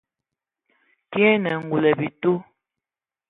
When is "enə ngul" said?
1.33-1.83